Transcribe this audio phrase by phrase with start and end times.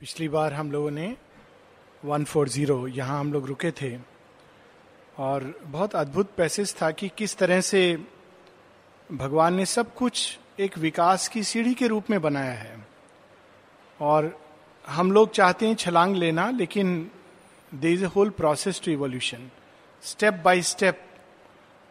[0.00, 1.16] पिछली बार हम लोगों ने
[2.06, 3.98] 140 फोर ज़ीरो, यहाँ हम लोग रुके थे।
[5.18, 8.04] और बहुत अद्भुत पैसेज था कि किस तरह से
[9.12, 12.86] भगवान ने सब कुछ एक विकास की सीढ़ी के रूप में बनाया है।
[14.00, 14.40] और
[14.88, 17.10] हम लोग चाहते हैं छलांग लेना, लेकिन
[17.74, 19.50] they is a whole process to evolution
[20.02, 21.02] step by step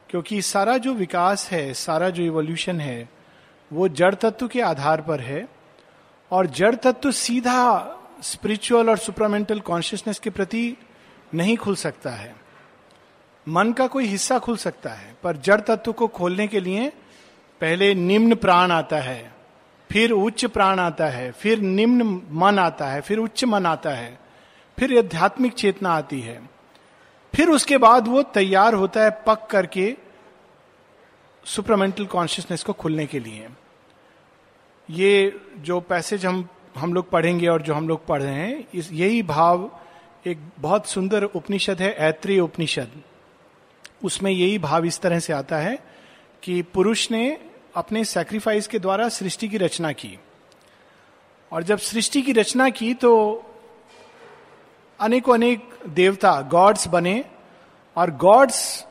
[0.10, 3.10] क्योंकि सारा जो विकास है, सारा जो इवोल्यूशन है,
[3.74, 5.50] वो जड़ तत्व के आधार पर है।
[6.32, 10.78] और जड़ तत्व सीधा स्पिरिचुअल और सुपरामेंटल कॉन्शियसनेस के प्रति
[11.34, 12.36] नहीं खुल सकता है।
[13.48, 16.90] मन का कोई हिस्सा खुल सकता है, पर जड़ तत्व को खोलने के लिए
[17.62, 19.34] पहले निम्न प्राण आता है,
[19.90, 24.20] फिर उच्च प्राण आता है, फिर निम्न मन आता है, फिर उच्च मन आता है,
[24.78, 26.50] फिर आध्यात्मिक चेतना आती है।
[27.36, 29.96] फिर उसके बाद वो तैयार होता है पक करके
[31.46, 33.48] सुपरामेंटल कॉन्शियसनेस को खुलने के लिए।
[34.90, 38.92] ये जो पैसेज हम हम लोग पढ़ेंगे और जो हम लोग पढ़ रहे हैं इस
[38.92, 39.70] यही भाव
[40.28, 42.92] एक बहुत सुंदर उपनिषद है ऐत्रीय उपनिषद।
[44.04, 45.78] उसमें यही भाव इस तरह से आता है
[46.44, 47.38] कि पुरुष ने
[47.76, 50.20] अपने सेक्रीफाइस के द्वारा सृष्टि की रचना की।
[51.52, 53.44] और जब सृष्टि की रचना की तो
[55.00, 57.24] अनेकों अनेक देवता गॉड्स बने
[57.98, 58.86] और गॉड्स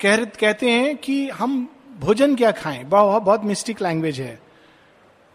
[0.00, 1.68] कह, कहते हैं कि हम
[2.00, 2.84] भोजन क्या खाएँ?
[2.84, 4.43] बहुत बहुत मिस्टिक लैंग्वेज है।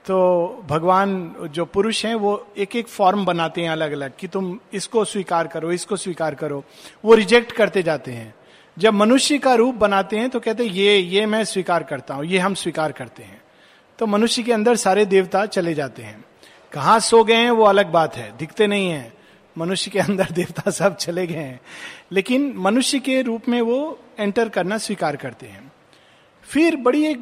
[0.06, 4.60] तो भगवान जो पुरुष हैं, वो एक एक फॉर्म बनाते हैं अलग अलग कि तुम
[4.74, 6.64] इसको स्वीकार करो, इसको स्वीकार करो।
[7.06, 8.36] वो रिजेक्ट करते जाते हैं।
[8.78, 12.26] जब मनुष्य का रूप बनाते हैं तो कहते हैं, ये ये मैं स्वीकार करता हूँ,
[12.26, 13.42] ये हम स्वीकार करते हैं।
[14.00, 16.26] तो मनुष्य के अंदर सारे देवता चले जाते हैं।
[16.72, 19.14] कहाँ सो गए हैं, वो अलग बात है, दिखते नहीं है।
[19.58, 21.60] मनुष्य के अंदर देवता सब चले गए हैं।
[22.12, 25.72] लेकिन मनुष्य के रूप में वो एंटर करना स्वीकार करते हैं।
[26.50, 27.20] फिर बड़ी एक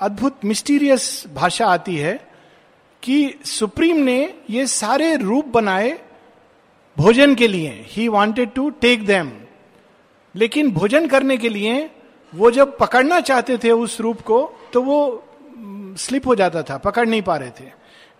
[0.00, 2.14] अद्भुत मिस्टीरियस भाषा आती है
[3.02, 5.98] कि सुप्रीम ने ये सारे रूप बनाए
[6.96, 9.30] भोजन के लिए। He wanted to take them
[10.34, 11.90] लेकिन भोजन करने के लिए
[12.32, 14.40] वो जब पकड़ना चाहते थे उस रूप को
[14.72, 15.24] तो वो
[15.98, 17.70] स्लिप हो जाता था, पकड़ नहीं पा रहे थे।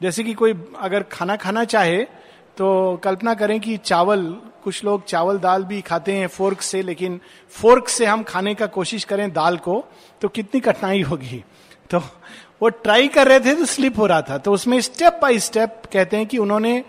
[0.03, 2.03] जैसे कि कोई अगर खाना खाना चाहे
[2.57, 4.25] तो कल्पना करें कि चावल
[4.69, 7.21] कुछ लोग चावल, दाल भी खाते हैं फोर्क से, लेकिन
[7.55, 9.84] फोर्क से हम खाने का कोशिश करें दाल को
[10.21, 11.45] तो कितनी कठिनाई होगी।
[11.91, 11.99] तो
[12.62, 15.83] वो ट्राई कर रहे थे तो स्लिप हो रहा था। तो उसमें स्टेप बाय स्टेप
[15.93, 16.84] कहते हैं कि उन्होंने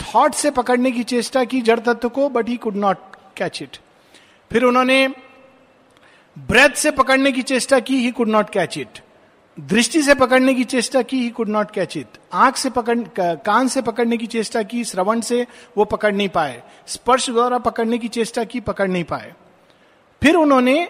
[0.00, 2.98] थॉट से पकड़ने की चेष्टा की जड़ तत्व को but he could not
[3.36, 3.76] catch it
[4.50, 5.06] फिर उन्होंने
[6.36, 8.98] ब्रेथ से पकड़ने की चेष्टा की he could not catch it
[9.60, 13.68] दृष्टि से पकड़ने की चेष्टा की he could not catch it आँख से पकड़ कान
[13.68, 18.08] से पकड़ने की चेष्टा की, श्रवण से वो पकड़ नहीं पाए। स्पर्श द्वारा पकड़ने की
[18.08, 19.32] चेष्टा की, पकड़ नहीं पाए।
[20.22, 20.88] फिर उन्होंने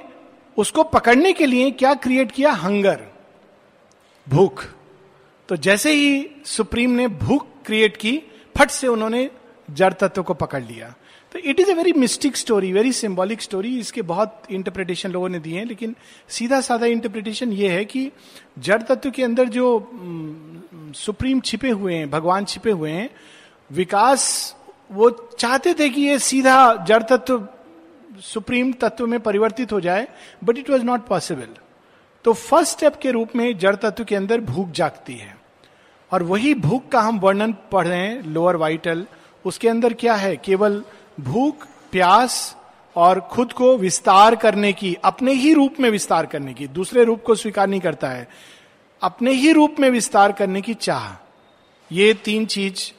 [0.56, 2.52] उसको पकड़ने के लिए क्या क्रिएट किया?
[2.52, 3.00] हंगर
[4.28, 4.64] भूख.
[5.48, 8.22] तो जैसे ही सुप्रीम ने भूख क्रिएट की,
[8.58, 9.30] फट से उन्होंने
[9.70, 10.94] जड़ तत्व को पकड़ लिया।
[11.34, 15.38] तो it is a very mystic story very symbolic story इसके बहुत इंटरप्रिटेशन लोगों ने
[15.38, 15.94] दिए हैं, लेकिन
[16.28, 18.10] सीधा साधा इंटरप्रिटेशन ये है कि
[18.58, 19.66] जड़ तत्व के अंदर जो
[20.96, 23.10] सुप्रीम छिपे हुए हैं, भगवान छिपे हुए हैं,
[23.70, 24.54] विकास,
[24.92, 27.46] वो चाहते थे कि ये सीधा जड़ तत्व,
[28.22, 30.08] सुप्रीम तत्व में परिवर्तित हो जाए
[30.44, 31.48] but it was not possible
[32.24, 35.36] तो फ़र्स्ट स्टेप के रूप में जड़ तत्व के अंदर भूख जागती है।
[36.12, 39.06] और वही भूख का हम वर्णन पढ़ रहे हैं लोअर वाइटल
[39.44, 40.36] उसके अंदर क्या है?
[40.36, 40.82] केवल
[41.20, 42.56] भूख, प्यास
[42.96, 47.22] और खुद को विस्तार करने की, अपने ही रूप में विस्तार करने की, दूसरे रूप
[47.22, 48.28] को स्वीकार नहीं करता है,
[49.02, 51.12] अपने ही रूप में विस्तार करने की चाह।
[51.90, 52.90] ये तीन चीज़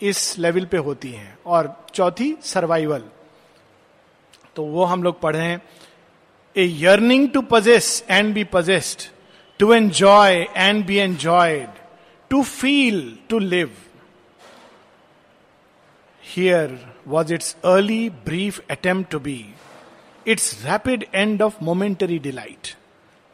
[0.00, 3.04] इस लेवल पे होती हैं। और चौथी सर्वाइवल
[4.56, 5.62] तो वो हम लोग पढ़े हैं
[6.56, 9.08] a yearning to possess and be possessed
[9.60, 11.68] to enjoy and be enjoyed
[12.30, 13.70] to feel to live
[16.22, 19.46] here was its early, brief attempt to be,
[20.26, 22.74] its rapid end of momentary delight.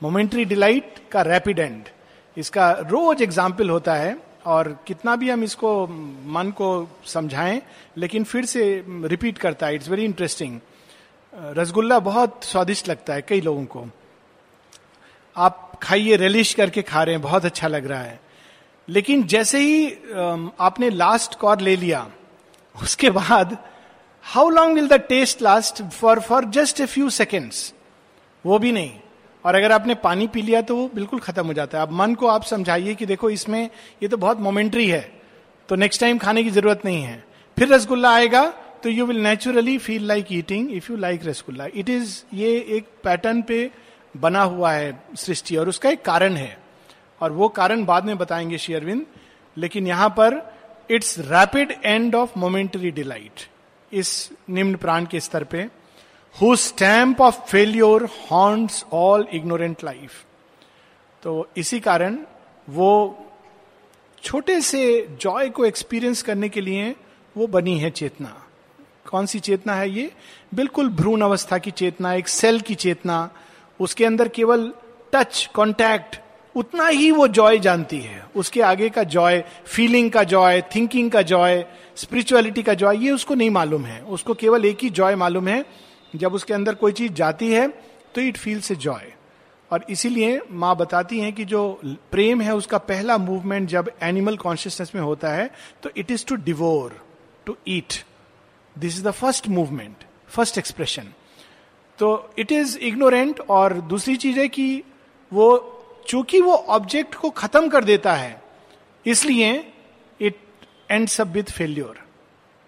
[0.03, 1.89] Momentary delight का rapid end
[2.37, 4.17] इसका रोज example होता है
[4.47, 5.87] और कितना भी हम इसको
[6.35, 6.69] मन को
[7.07, 7.61] समझाएँ
[7.99, 9.75] लेकिन फिर से रिपीट करता है.
[9.75, 10.59] इट्स वेरी इंटरेस्टिंग
[11.57, 13.87] रसगुल्ला बहुत स्वादिष्ट लगता है कई लोगों को.
[15.37, 18.21] आप खाइए रिलिश करके खा रहे हैं बहुत अच्छा लग रहा है.
[18.89, 19.87] लेकिन जैसे ही
[20.61, 22.07] आपने लास्ट कॉर ले लिया
[22.75, 23.57] उसके बाद
[24.25, 27.73] how long will the taste last for for just a few seconds
[28.45, 28.93] वो भी नहीं।
[29.45, 32.15] और अगर आपने पानी पी लिया तो वो बिल्कुल खत्म हो जाता है। अब मन
[32.15, 33.63] को आप समझाइए कि देखो इसमें
[34.03, 35.01] ये तो बहुत मोमेंट्री है।
[35.69, 37.25] तो नेक्स्ट टाइम खाने की ज़रूरत नहीं है।
[37.57, 38.47] फिर रसगुल्ला आएगा
[38.83, 41.67] तो you will naturally feel like eating if you like rasgulla.
[41.75, 43.71] It is ये एक पैटर्न पे
[44.15, 46.57] बना हुआ है सृष्टि और उसका एक कारण है।
[47.21, 49.07] और वो कारण बाद में बताएँगे शेयरविंद
[49.57, 50.43] लेकिन यहाँ पर
[50.91, 53.49] it's rapid end of momentary delight
[53.93, 55.69] इस निम्न प्राण के स्तर पे
[56.43, 60.25] who stamp of failure haunts all ignorant life
[61.23, 62.19] तो इसी कारण
[62.69, 62.91] वो
[64.23, 66.95] छोटे से जॉय को एक्सपीरियंस करने के लिए
[67.37, 68.47] वो बनी है चेतना।
[69.11, 70.13] कौन सी चेतना है ये?
[70.55, 73.31] बिल्कुल भ्रूण अवस्था की चेतना, एक सेल की चेतना।
[73.81, 74.73] उसके अंदर केवल
[75.13, 76.17] टच कॉन्टैक्ट
[76.55, 81.23] उतना ही वो जॉय जानती है। उसके आगे का जॉय फीलिंग का जॉय थिंकिंग का
[81.23, 81.65] जॉय
[81.97, 85.65] स्पिरिचुअलिटी का जॉय ये उसको नहीं मालूम है। उसको केवल एक ही जॉय मालूम है।
[86.17, 87.69] जब उसके अंदर कोई चीज़ जाती है
[88.15, 89.13] तो इट फील्स ए जॉय
[89.71, 91.81] और इसीलिए माँ बताती हैं कि जो
[92.11, 95.51] प्रेम है, उसका पहला मूवमेंट जब एनिमल कॉन्शियसनेस में होता है
[95.83, 97.01] तो it is to devour
[97.47, 97.95] to eat
[98.77, 101.13] this is the first movement first expression
[101.99, 102.09] तो
[102.39, 104.83] इट इज़ इग्नोरेंट और दूसरी चीज़ है कि
[105.33, 105.77] वो
[106.09, 108.43] चूँकि वो ऑब्जेक्ट को खत्म कर देता है,
[109.07, 109.53] इसलिए
[110.21, 110.39] इट
[110.91, 111.99] एंड सब विथ फेल्योर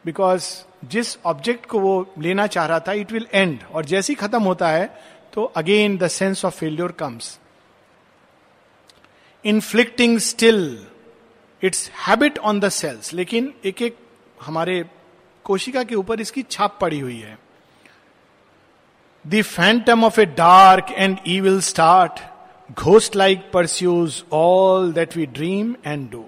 [0.04, 0.46] बिकॉज़
[0.90, 4.42] जिस ऑब्जेक्ट को वो लेना चाह रहा था इट विल एंड और जैसे ही खत्म
[4.42, 4.86] होता है
[5.32, 7.38] तो again the sense of failure comes
[9.44, 10.86] inflicting still
[11.62, 13.96] its habit on the cells लेकिन एक एक
[14.42, 14.84] हमारे
[15.44, 17.38] कोशिका के ऊपर इसकी छाप पड़ी हुई है।
[19.24, 22.20] The phantom of a dark and evil start
[22.72, 26.24] ghost like pursues all that we dream and do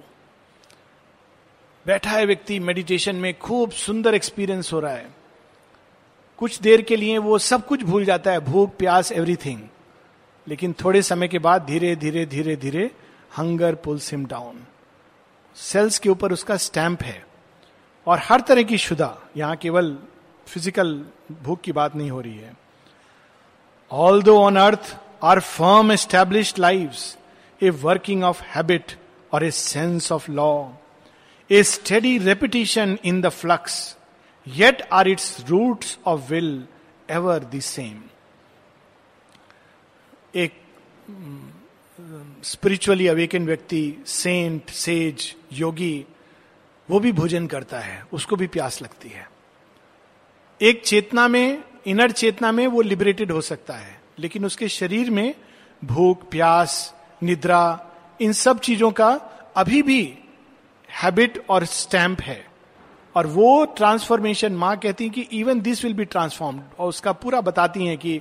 [1.87, 5.09] बैठा है व्यक्ति मेडिटेशन में, खूब सुंदर एक्सपीरियंस हो रहा है।
[6.39, 9.61] कुछ देर के लिए वो सब कुछ भूल जाता है, भूख, प्यास एवरीथिंग
[10.47, 12.91] लेकिन थोड़े समय के बाद धीरे धीरे धीरे धीरे
[13.37, 14.65] hunger pull seem down
[15.57, 17.25] cells के ऊपर उसका स्टैंप है।
[18.07, 19.97] और हर तरह की शुदा, यहाँ केवल
[20.47, 20.95] फ़िज़िकल
[21.43, 22.53] भूख की बात नहीं हो रही है।
[24.23, 28.93] Although on earth are firm establish life a working of habit
[29.33, 30.69] और a sense of law
[31.51, 33.97] a study repetition in the flux
[34.49, 36.65] yet are its roots of will
[37.11, 38.03] ever the same
[40.35, 40.53] एक
[42.45, 46.07] spiritually awaken व्यक्ति saint sage yogi
[46.91, 49.29] वो भी भोजन करता है, उसको भी प्यास लगती है।
[50.61, 55.35] एक चेतना में इनर चेतना में वो लिबरेटेड हो सकता है। लेकिन उसके शरीर में
[55.83, 57.91] भूख, प्यास, निद्रा,
[58.21, 59.09] इन सब चीज़ों का
[59.57, 60.03] अभी भी
[60.91, 62.45] हैबिट और स्टैंप है।
[63.15, 67.41] और वो ट्रांसफॉर्मेशन माँ कहती है कि even this will be transformed और उसका पूरा
[67.41, 68.21] बताती हैं कि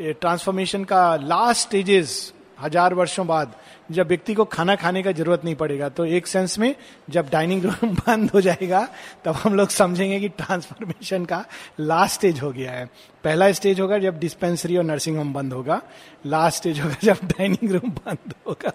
[0.00, 3.54] ट्रांसफॉर्मेशन का लास्ट स्टेजेस हज़ार वर्षों बाद
[3.90, 6.74] जब व्यक्ति को खाना खाने का ज़रूरत नहीं पड़ेगा तो एक सेंस में
[7.10, 8.88] जब डाइनिंग रूम बंद हो जाएगा,
[9.24, 11.44] तब हम लोग समझेंगे कि ट्रांसफॉर्मेशन का
[11.80, 12.84] लास्ट स्टेज हो गया है।
[13.24, 15.82] पहला स्टेज होगा जब डिस्पेंसरी और नर्सिंग होम बंद होगा।
[16.26, 18.72] लास्ट स्टेज होगा जब डाइनिंग रूम बंद होगा।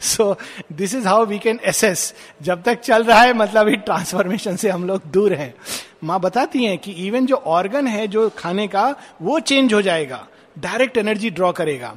[0.00, 0.36] So
[0.72, 4.70] this is how we can assess जब तक चल रहा है मतलब इस ट्रांसफॉर्मेशन से
[4.70, 5.54] हम लोग दूर हैं।
[6.04, 10.26] माँ बताती हैं कि इवन जो ऑर्गन है, जो खाने का, वो चेंज हो जाएगा।
[10.58, 11.96] डायरेक्ट एनर्जी ड्रॉ करेगा।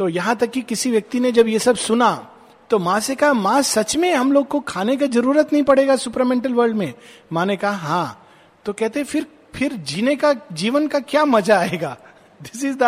[0.00, 2.30] तो यहाँ तक कि किसी व्यक्ति ने जब ये सब सुना
[2.70, 5.96] तो माँ से कहा, माँ, सच में हम लोग को खाने का ज़रूरत नहीं पड़ेगा
[5.96, 6.94] सुपरमेंटल वर्ल्ड में?
[7.32, 8.28] माँ ने कहा हाँ।
[8.64, 11.96] तो कहते फिर फिर जीने का, जीवन का क्या मज़ा आएगा?
[12.42, 12.82] This is the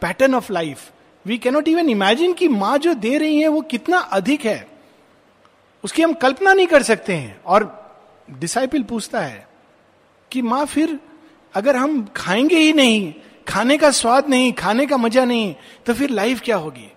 [0.00, 0.90] pattern of life
[1.26, 4.68] we cannot even imagine कि माँ जो दे रही है, वो कितना अधिक है।
[5.84, 7.90] उसकी हम कल्पना नहीं कर सकते हैं। और
[8.30, 9.48] डिसाइपल पूछता है
[10.32, 11.00] कि, माँ, फिर
[11.54, 13.14] अगर हम खाएँगे ही नहीं
[13.46, 15.54] खाने का स्वाद नहीं, खाने का मज़ा नहीं
[15.86, 16.90] तो फिर लाइफ क्या होगी?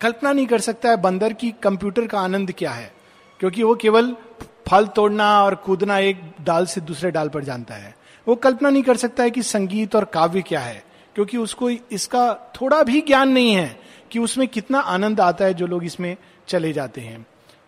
[0.00, 2.92] कल्पना नहीं कर सकता है बंदर की कंप्यूटर का आनंद क्या है,
[3.40, 4.14] क्योंकि वो केवल
[4.68, 7.94] फल तोड़ना और कूदना एक डाल से दूसरे डाल पर जानता है।
[8.26, 10.82] वो कल्पना नहीं कर सकता है कि संगीत और काव्य क्या है,
[11.16, 13.78] क्योंकि उसको इसका थोड़ा भी ज्ञान नहीं है
[14.10, 16.16] कि उसमें कितना आनंद आता है जो लोग इसमें
[16.48, 17.24] चले जाते हैं।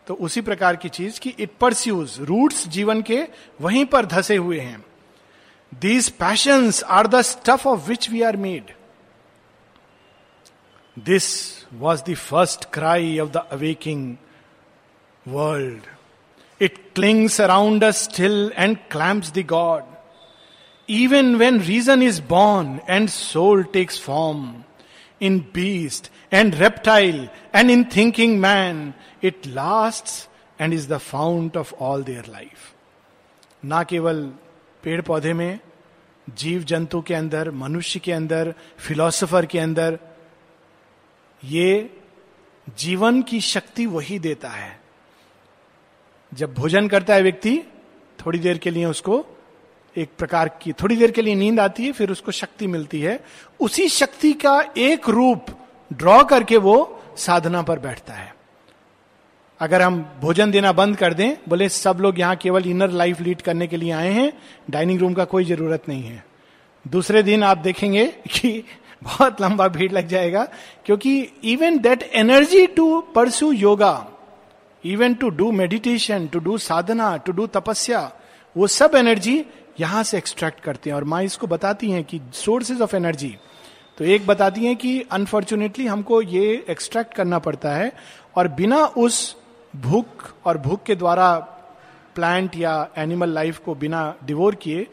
[0.07, 3.23] तो उसी प्रकार की चीज़ कि इट परस्यूज रूट्स जीवन के
[3.61, 4.85] वहीं पर धसे हुए हैं।
[5.81, 8.73] These passions are the stuff of which we are made
[10.97, 11.31] this
[11.79, 14.15] was the first cry of the awakening
[15.25, 15.88] world
[16.62, 19.91] it clings around a still and clamps the god
[20.89, 24.65] even when reason is born and soul takes form,
[25.19, 30.27] in beast and reptile and in thinking man, it lasts
[30.59, 32.73] and is the fount of all their life.
[33.65, 34.19] ना केवल
[34.88, 35.61] पेड़ पौधे में
[36.35, 39.99] जीव जंतु के अंदर, मनुष्य के अंदर फिलोसोफर के अंदर,
[41.45, 42.00] ये
[42.78, 44.80] जीवन की शक्ति वही देता है।
[46.35, 47.62] जब भोजन करता है व्यक्ति,
[48.26, 49.26] थोड़ी देर के लिए उसको
[49.97, 53.25] एक प्रकार की, थोड़ी देर के लिए नींद आती है, फिर उसको शक्ति मिलती है।
[53.61, 55.47] उसी शक्ति का एक रूप
[55.92, 58.38] ड्रॉ करके वो साधना पर बैठता है।
[59.60, 63.40] अगर हम भोजन देना बंद कर दें, बोले सब लोग यहाँ केवल इनर लाइफ लीड
[63.40, 64.32] करने के लिए आए हैं
[64.70, 66.24] डाइनिंग रूम का कोई ज़रूरत नहीं है।
[66.84, 68.62] दूसरे दिन आप देखेंगे कि
[69.04, 70.46] बहुत लंबा भीड़ लग जाएगा,
[70.86, 74.06] क्योंकि even that energy to pursue yoga
[74.84, 78.10] even to do meditation to do sadhana to do tapasya
[78.56, 79.44] वो सब एनर्जी
[79.80, 83.34] यहाँ से एक्सट्रैक्ट करते हैं। और माँ इसको बताती हैं कि सोर्सेज ऑफ़ एनर्जी
[83.98, 87.92] तो एक बताती हैं कि अनफॉर्चुनेटली हमको ये एक्सट्रैक्ट करना पड़ता है,
[88.36, 89.36] और बिना उस
[89.76, 91.38] भूख और भूख के द्वारा
[92.14, 94.87] प्लांट या एनिमल लाइफ को बिना डिवोर किए,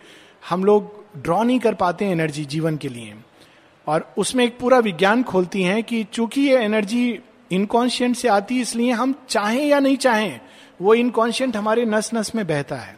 [0.50, 3.13] हम लोग ड्रॉ नहीं कर पाते एनर्जी जीवन के लिए।
[3.88, 7.20] और उसमें एक पूरा विज्ञान खोलती हैं कि चूँकि ये एनर्जी
[7.51, 10.39] इनकॉन्शियंट से आती है, इसलिए हम चाहें या नहीं चाहें,
[10.82, 12.98] वो इनकॉन्शियंट हमारे नस नस में बहता है।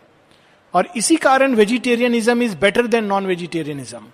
[0.73, 4.05] और इसी कारण vegetarianism is better than non vegetarianism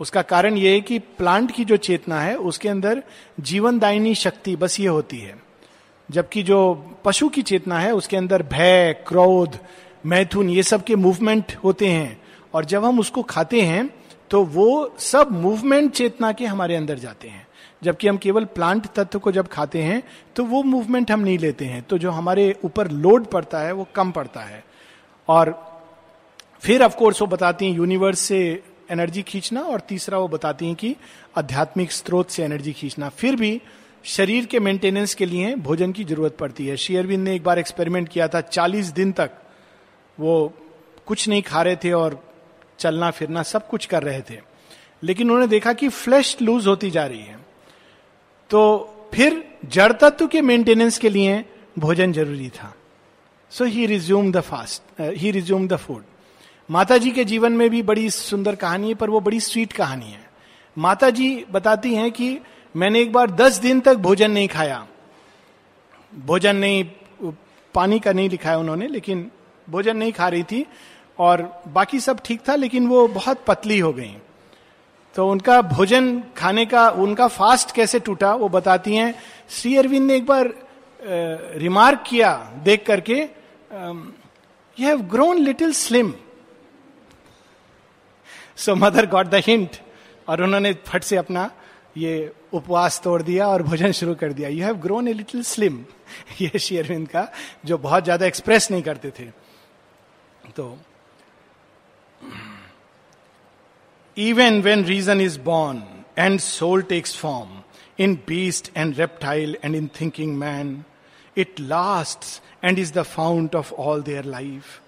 [0.00, 3.02] उसका कारण यह है कि प्लांट की जो चेतना है, उसके अंदर
[3.40, 5.43] जीवनदायिनी शक्ति बस ये होती है।
[6.08, 9.58] जबकि जो पशु की चेतना है, उसके अंदर भय, क्रोध,
[10.06, 12.20] मैथुन, ये सब के मूवमेंट होते हैं।
[12.54, 13.88] और जब हम उसको खाते हैं
[14.30, 17.46] तो वो सब मूवमेंट चेतना के हमारे अंदर जाते हैं।
[17.82, 20.02] जबकि हम केवल प्लांट तत्व को जब खाते हैं
[20.36, 23.86] तो वो मूवमेंट हम नहीं लेते हैं। तो जो हमारे ऊपर लोड पड़ता है, वो
[23.94, 24.64] कम पड़ता है।
[25.28, 25.52] और
[26.62, 30.94] फिर ऑफकोर्स वो बताती हैं यूनिवर्स से एनर्जी खींचना, और तीसरा वो बताती हैं कि
[31.38, 33.60] आध्यात्मिक स्रोत से एनर्जी खींचना। फिर भी
[34.04, 38.08] शरीर के मेंटेनेंस के लिए भोजन की ज़रूरत पड़ती है। शेयरविंद ने एक बार एक्सपेरिमेंट
[38.08, 39.30] किया था, चालीस दिन तक।
[40.20, 40.52] वो
[41.06, 42.34] कुछ नहीं खा रहे थे और
[42.78, 44.40] चलना फिरना सब कुछ कर रहे थे।
[45.02, 47.38] लेकिन उन्होंने देखा कि फ्लैश लूज होती जा रही है।
[48.50, 48.60] तो
[49.14, 51.44] फिर जड़ तत्व के मेंटेनेंस के लिए
[51.78, 52.74] भोजन ज़रूरी था।
[53.50, 56.02] So he resume the fast he resume the food
[56.70, 60.10] माता जी के जीवन में भी बड़ी सुंदर कहानी है, पर वो बड़ी स्वीट कहानी
[60.10, 60.30] है।
[60.78, 62.38] माता जी बताती हैं कि
[62.74, 64.86] मैंने एक बार दस दिन तक भोजन नहीं खाया।
[66.12, 66.84] भोजन नहीं,
[67.74, 69.30] पानी का नहीं लिखा है उन्होंने, लेकिन
[69.68, 70.64] भोजन नहीं खा रही थी
[71.18, 74.16] और बाकी सब ठीक था, लेकिन वो बहुत पतली हो गई।
[75.16, 79.14] तो उनका भोजन खाने का, उनका फास्ट कैसे टूटा, वो बताती हैं।
[79.50, 80.52] श्री अरविंद ने एक बार
[81.00, 83.20] रिमार्क किया देख करके
[84.76, 86.12] you have grown little slim
[88.56, 89.76] so mother got the hint
[90.28, 91.50] और उन्होंने फट से अपना
[91.96, 95.84] ये उपवास तोड़ दिया और भोजन शुरू कर दिया। You have grown a little slim
[96.40, 97.28] ये शेयरविंद का,
[97.64, 99.24] जो बहुत ज़्यादा एक्सप्रेस नहीं करते थे।
[100.56, 100.76] तो
[104.16, 105.82] even when reason is born
[106.18, 107.62] and soul takes form
[107.98, 110.82] in beast and reptile and in thinking man
[111.36, 114.80] it last and is the fount of all their life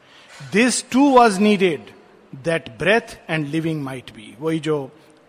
[0.53, 1.91] this too was needed
[2.45, 4.79] that breath and living might be वही जो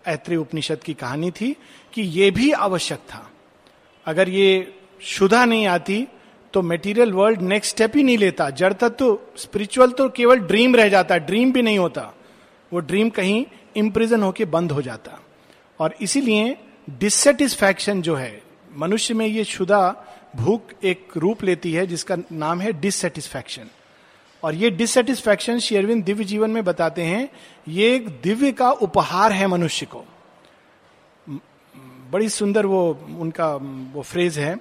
[0.08, 1.54] ऐत्री उपनिषद की कहानी थी
[1.92, 3.30] कि यह भी आवश्यक था।
[4.06, 6.06] अगर ये शुदा नहीं आती
[6.54, 10.88] तो मेटीरियल वर्ल्ड नेक्स्ट स्टेप ही नहीं लेता। जड़ तत्व स्पिरिचुअल तो केवल ड्रीम रह
[10.88, 12.12] जाता ड्रीम भी नहीं होता।
[12.72, 13.44] वो ड्रीम कहीं
[13.76, 15.18] इंप्रिजन होके बंद हो जाता।
[15.80, 16.56] और इसीलिए
[16.90, 18.42] डिससेटिस्फैक्शन जो है,
[18.76, 19.80] मनुष्य में ये शुदा
[20.36, 23.68] भूख एक रूप लेती है, जिसका नाम है डिससेटिस्फैक्शन
[24.42, 27.28] और ये डिससेटिस्फैक्शन शेयरविंद दिव्य जीवन में बताते हैं,
[27.68, 30.04] ये एक दिव्य का उपहार है मनुष्य को।
[32.10, 33.54] बड़ी सुंदर वो, उनका
[33.94, 34.54] वो फ्रेज है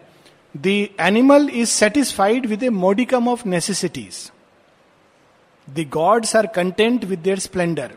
[0.56, 0.68] the
[1.02, 4.32] animal is satisfied with a modicum of necessities
[5.68, 7.94] the gods are content with their splendour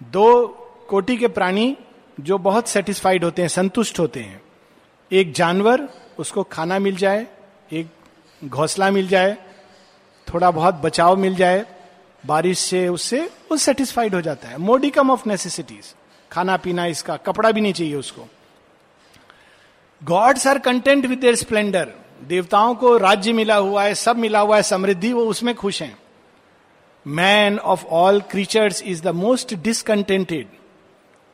[0.00, 0.46] दो
[0.88, 1.76] कोटि के प्राणी
[2.18, 4.40] जो बहुत सेटिस्फाइड होते हैं, संतुष्ट होते हैं।
[5.10, 5.88] एक जानवर,
[6.18, 7.26] उसको खाना मिल जाए,
[7.72, 7.86] एक
[8.44, 9.36] घोसला मिल जाए
[10.28, 11.64] थोड़ा बहुत बचाव मिल जाए,
[12.26, 13.20] बारिश से उससे,
[13.50, 15.94] वो सेटिस्फाइड हो जाता है। मोडिकम ऑफ़ नेसेसिटीज
[16.30, 18.26] खाना पीना इसका, कपड़ा भी नहीं चाहिए उसको।
[20.02, 21.92] Gods are content with their splendour
[22.22, 25.98] देवताओं को राज्य मिला हुआ है, सब मिला हुआ है, समृद्धि, वो उसमें खुश हैं।
[27.06, 30.48] Man of all creatures is the most discontented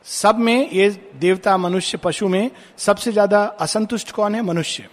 [0.05, 4.41] सब में, ये देवता, मनुष्य, पशु में सबसे ज़्यादा असंतुष्ट कौन है?
[4.41, 4.87] मनुष्य।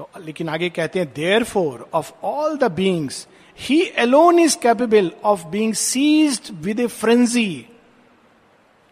[0.00, 1.12] तो लेकिन आगे कहते हैं
[1.44, 3.28] therefore of all the beings
[3.58, 7.66] he alone is capable of being seized with a frenzy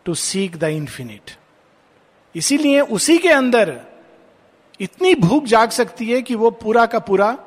[0.05, 1.31] to seek the infinite
[2.37, 3.81] इसीलिए उसी के अंदर
[4.81, 7.39] इतनी भूख जाग सकती है कि वो पूरा का पूरा,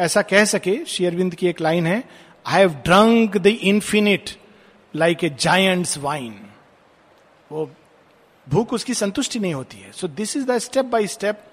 [0.00, 2.08] ऐसा कह सके शेयरविंद की एक लाइन है
[2.46, 4.30] I have drunk the infinite
[4.96, 6.40] like a giant's wine
[7.52, 7.70] वो
[8.48, 11.44] भूख उसकी संतुष्टि नहीं होती है। So this is the step by step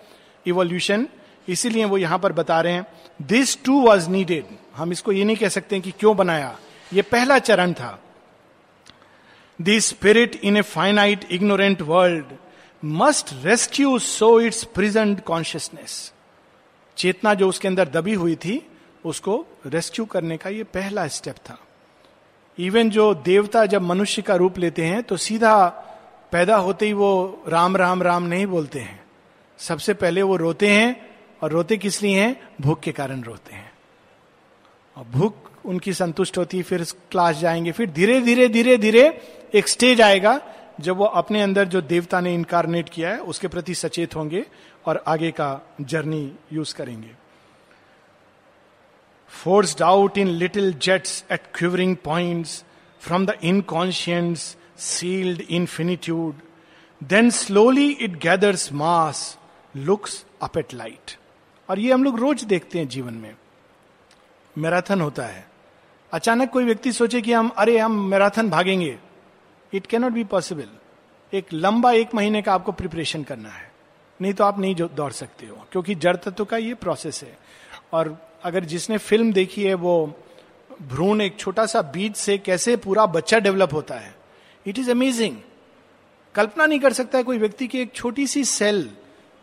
[0.47, 1.07] evolution
[1.47, 2.85] इसीलिए वो यहाँ पर बता रहे हैं
[3.21, 6.57] दिस टू वॉज़ नीडेड हम इसको ये नहीं कह सकते कि क्यों बनाया।
[6.93, 7.99] ये पहला चरण था।
[9.59, 12.25] This spirit in a finite ignorant world
[12.83, 16.13] must rescue so its present consciousness
[16.97, 18.61] चेतना जो उसके अंदर दबी हुई थी,
[19.05, 21.57] उसको रेस्क्यू करने का ये पहला स्टेप था।
[22.57, 25.67] इवन जो देवता जब मनुष्य का रूप लेते हैं तो सीधा
[26.31, 29.03] पैदा होते ही वो राम राम राम नहीं बोलते हैं।
[29.59, 31.14] सबसे पहले वो रोते हैं
[31.45, 32.49] और रोते किस लिए हैं?
[32.61, 33.71] भूख के कारण रोते हैं।
[34.97, 35.33] और भूख
[35.65, 39.21] उनकी संतुष्ट होती है फिर क्लास जाएँगे, फिर धीरे धीरे धीरे धीरे
[39.55, 40.41] एक स्टेज आएगा,
[40.81, 44.45] जब वो अपने अंदर जो देवता ने इनकारनेट किया है, उसके प्रति सचेत होंगे
[44.85, 47.11] और आगे का जर्नी यूज़ करेंगे।
[49.29, 52.47] Forced out in little jets at quivering point
[52.99, 56.33] from the inconscient's sealed infinitude
[57.03, 59.37] then slowly it gathers mass
[59.77, 61.17] looks up at light
[61.69, 63.35] और ये हम लोग रोज देखते हैं जीवन में।
[64.57, 65.47] मैराथन होता है।
[66.11, 68.99] अचानक कोई व्यक्ति सोचे कि हम, अरे, हम मैराथन भागेंगे।
[69.73, 70.67] इट कैनॉट बी पॉसिबल
[71.33, 73.71] एक लंबा एक महीने का आपको प्रिपरेशन करना है।
[74.21, 77.37] नहीं तो आप नहीं दौड़ सकते हो, क्योंकि जड़ तत्व का ये प्रोसेस है।
[77.93, 80.19] और अगर जिसने फ़िल्म देखी है, वो
[80.81, 84.15] भ्रूण एक छोटा सा बीज से कैसे पूरा बच्चा डेवलप होता है।
[84.65, 85.37] इट इज़ अमेजिंग
[86.35, 88.91] कल्पना नहीं कर सकता है कोई व्यक्ति की एक छोटी सी सेल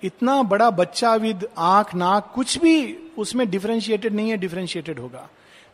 [0.05, 2.75] इतना बड़ा बच्चा विद आँख नाक कुछ भी
[3.19, 5.29] उसमें डिफ्रेंशिएटेड नहीं है डिफ्रेंशिएटेड होगा।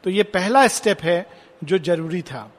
[0.04, 1.26] तो ये पहला स्टेप है
[1.64, 2.50] जो ज़रूरी था।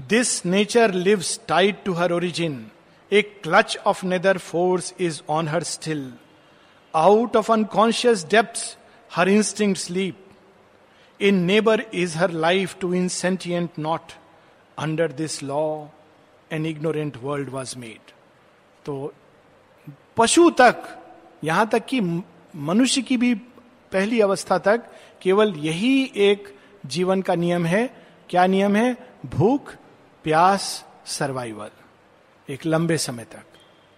[0.00, 2.66] This nature lives tied to her origin
[3.12, 6.12] a clutch of nether force is on her still
[6.94, 8.78] out of unconscious depth
[9.14, 10.24] her instinct sleep
[11.20, 14.12] in neighbour is her life to in sentient not
[14.78, 15.86] under this law
[16.52, 18.13] an ignorant world was made
[18.84, 19.14] तो
[20.16, 21.02] पशु तक,
[21.44, 22.00] यहाँ तक कि
[22.56, 23.34] मनुष्य की भी
[23.92, 24.84] पहली अवस्था तक
[25.22, 28.96] केवल यही एक जीवन का नियम है। क्या नियम है?
[29.26, 29.74] भूख,
[30.24, 31.70] प्यास सर्वाइवल
[32.50, 33.42] एक लंबे समय तक।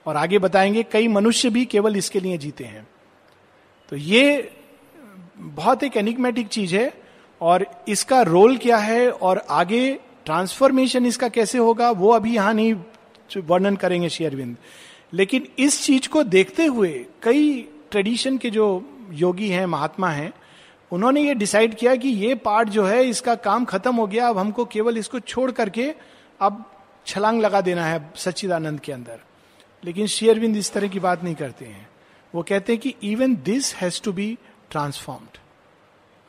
[0.06, 2.88] और आगे बताएँगे, कई मनुष्य भी केवल इसके लिए जीते हैं।
[3.88, 4.56] तो ये
[5.36, 6.94] बहुत एक एनिग्मेटिक चीज़ है।
[7.40, 9.10] और इसका रोल क्या है?
[9.10, 11.90] और आगे ट्रांसफॉर्मेशन इसका कैसे होगा?
[11.90, 12.74] वो अभी यहाँ नहीं
[13.36, 14.56] वर्णन करेंगे शेयरविंद
[15.12, 20.32] लेकिन इस चीज़ को देखते हुए कई ट्रेडिशन के जो योगी हैं महात्मा हैं
[20.92, 24.38] उन्होंने ये डिसाइड किया कि ये पार्ट जो है इसका काम खत्म हो गया अब
[24.38, 25.94] हमको केवल इसको छोड़ करके
[26.40, 26.72] अब
[27.06, 29.20] छलांग लगा देना है सच्चिदानंद के अंदर।
[29.84, 31.88] लेकिन शेयरविंद इस तरह की बात नहीं करते हैं।
[32.34, 34.38] वो कहते हैं कि even this has to be
[34.70, 35.38] transformed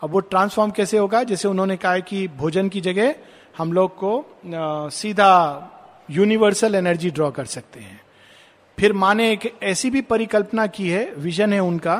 [0.03, 1.23] अब वो ट्रांसफॉर्म कैसे होगा?
[1.23, 3.15] जैसे उन्होंने कहा कि भोजन की जगह
[3.57, 5.71] हम लोग को आ, सीधा
[6.09, 7.96] यूनिवर्सल एनर्जी ड्रॉ कर सकते हैं।
[8.79, 11.95] फिर माँ ने एक ऐसी भी परिकल्पना की है, विजन है उनका,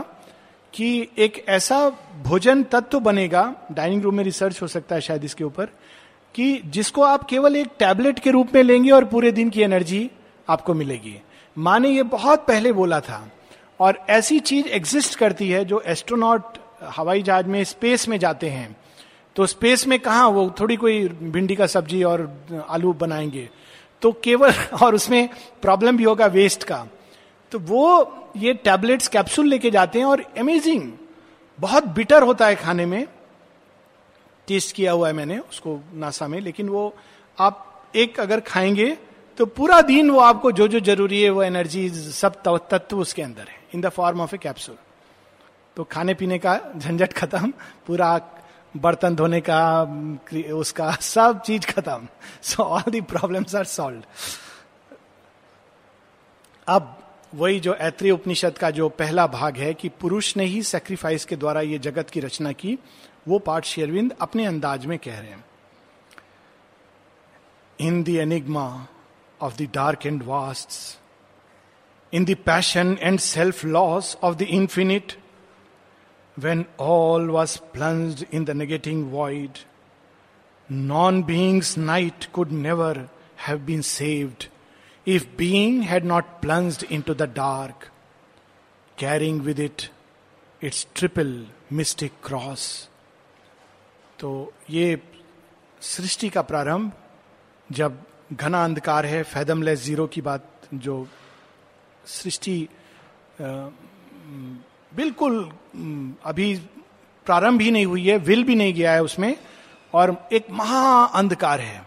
[0.74, 1.90] कि एक ऐसा
[2.24, 5.66] भोजन तत्व बनेगा, डाइनिंग रूम में रिसर्च हो सकता है शायद इसके ऊपर,
[6.36, 10.10] कि जिसको आप केवल एक टैबलेट के रूप में लेंगे और पूरे दिन की एनर्जी
[10.50, 11.22] आपको मिलेगी।
[11.58, 13.32] माँ ने ये बहुत पहले बोला था,
[13.80, 16.44] और ऐसी चीज़ एग्जिस्ट करती है जो एस्ट्रोनॉट
[16.84, 18.76] हवाई जहाज़ में स्पेस में जाते हैं।
[19.36, 23.50] तो स्पेस में कहा वो थोड़ी कोई भिंडी का सब्ज़ी और आलू बनाएँगे?
[24.02, 25.30] तो केवल और उसमें
[25.62, 26.86] प्रॉब्लम भी होगा वेस्ट का।
[27.52, 30.92] तो वो ये टैबलेट्स कैप्सूल लेके जाते हैं और अमेजिंग
[31.60, 33.08] बहुत बिटर होता है खाने में।
[34.48, 36.94] टेस्ट किया हुआ है मैंने उसको नासा में, लेकिन वो
[37.38, 37.64] आप
[37.96, 38.98] एक अगर खाएँगे
[39.38, 43.48] तो पूरा दिन वो आपको जो जो ज़रूरी है, वो एनर्जी सब तत्व उसके अंदर
[43.50, 44.76] है in the form of a capsule
[45.78, 47.52] तो खाने पीने का झंझट खत्म,
[47.88, 48.18] पूरा
[48.80, 49.82] बर्तन धोने का
[50.54, 52.08] उसका सब चीज़ खत्म।
[52.42, 54.04] So all the problems are solve
[56.68, 56.94] अब
[57.36, 61.36] वही जो ऐत्री उपनिषद का जो पहला भाग है कि पुरुष ने ही सेक्रीफाइस के
[61.36, 62.78] द्वारा ये जगत की रचना की,
[63.28, 65.46] वो पाठ शेरविंद अपने अंदाज में कह रहे हैं।
[67.80, 68.88] In the enigma
[69.42, 70.70] of the dark and vast
[72.14, 75.14] in the passion and self loss of the infinite
[76.40, 79.60] when all was plunged in the negating void,
[80.70, 84.48] non being's night could never have been saved
[85.06, 87.90] if being had not plunged into the dark,
[88.98, 89.90] carrying with it
[90.62, 92.88] its triple mystic cross.
[94.20, 95.02] तो ये
[95.82, 96.92] सृष्टि का प्रारंभ
[97.72, 97.98] जब
[98.34, 101.08] घना अंधकार है fathomless zero की बात जो
[102.06, 102.58] सृष्टि
[104.98, 105.44] बिल्कुल
[106.26, 106.54] अभी
[107.28, 109.36] प्रारंभ ही नहीं हुई है, विल भी नहीं गया है उसमें,
[109.94, 111.86] और एक महा अंधकार है।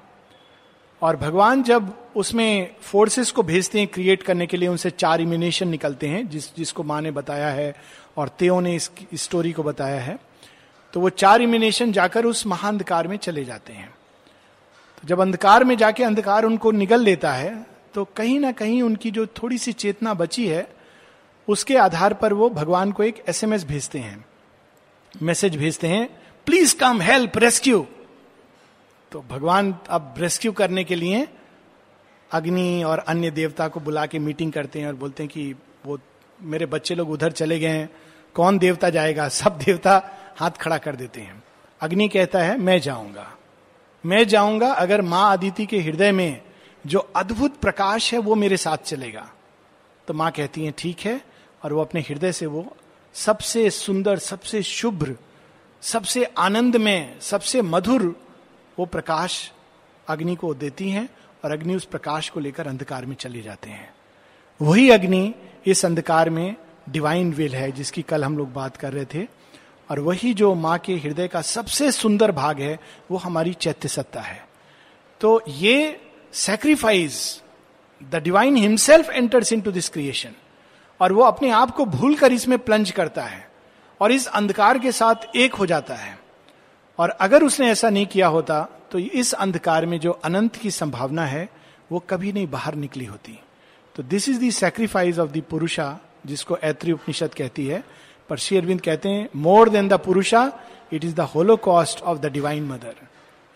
[1.03, 5.69] और भगवान जब उसमें फोर्सेस को भेजते हैं क्रिएट करने के लिए, उनसे चार इमिनेशन
[5.69, 7.75] निकलते हैं, जिस, जिसको माँ ने बताया है,
[8.17, 10.19] और तेओ ने इस स्टोरी को बताया है
[10.95, 13.89] तो वो चार इमिनेशन जाकर उस महाअंधकार में चले जाते हैं।
[15.03, 17.55] तो जब अंधकार में जाके अंधकार उनको निगल लेता है
[17.95, 20.63] तो कहीं ना कहीं उनकी जो थोड़ी सी चेतना बची है
[21.51, 24.25] उसके आधार पर वो भगवान को एक एसएमएस भेजते हैं।
[25.23, 26.09] मैसेज भेजते हैं
[26.47, 27.87] प्लीज़ कम हेल्प रेस्क्यू
[29.13, 31.27] तो भगवान अब रेस्क्यू करने के लिए
[32.31, 35.55] अग्नि और अन्य देवता को बुला के मीटिंग करते हैं और बोलते हैं कि
[35.87, 35.99] वो
[36.41, 37.89] मेरे बच्चे लोग उधर चले गए हैं।
[38.35, 39.29] कौन देवता जाएगा?
[39.29, 40.03] सब देवता
[40.39, 41.43] हाथ खड़ा कर देते हैं।
[41.81, 43.27] अग्नि कहता है, मैं जाऊँगा।
[44.05, 46.41] मैं जाऊँगा अगर माँ अदिति के हृदय में
[46.85, 49.29] जो अद्भुत प्रकाश है वो मेरे साथ चलेगा।
[50.09, 51.21] तो माँ कहती है, ठीक है
[51.65, 52.77] और वो अपने हृदय से वो
[53.15, 55.17] सबसे सुंदर, सबसे शुभ्र,
[55.83, 58.21] सबसे आनंद में सबसे मधुर
[58.79, 59.53] वो प्रकाश
[60.09, 61.09] अग्नि को देती हैं
[61.45, 63.95] और अग्नि उस प्रकाश को लेकर अंधकार में चले जाते हैं।
[64.63, 65.35] वही अग्नि
[65.67, 66.57] इस अंधकार में
[66.89, 69.27] डिवाइन विल है, जिसकी कल हम लोग बात कर रहे थे।
[69.91, 74.21] और वही जो माँ के हृदय का सबसे सुंदर भाग है, वो हमारी चैत्य सत्ता
[74.21, 74.49] है।
[75.21, 76.01] तो ये
[76.33, 77.43] sacrifice
[78.11, 80.31] the divine himself enters into this creation
[81.01, 83.49] और वो अपने आप को भूल कर इसमें प्लंज करता है
[84.01, 86.19] और इस अंधकार के साथ एक हो जाता है।
[86.99, 91.25] और अगर उसने ऐसा नहीं किया होता तो इस अंधकार में जो अनंत की संभावना
[91.27, 91.49] है,
[91.93, 93.39] वो कभी नहीं बाहर निकली होती।
[93.97, 97.83] तो this is the sacrifice of the Purusha जिसको ऐत्री उपनिषद कहती है।
[98.29, 100.43] पर श्री अरविंद कहते हैं more than the Purusha
[100.93, 101.21] it is the
[101.57, 102.95] holocaust of the divine mother